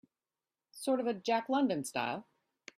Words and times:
Sort 0.71 0.99
of 0.99 1.05
a 1.05 1.13
Jack 1.13 1.47
London 1.47 1.83
style? 1.83 2.25